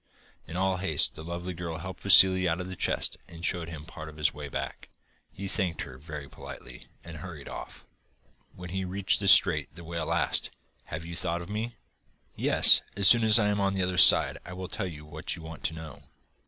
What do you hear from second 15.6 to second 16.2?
to know.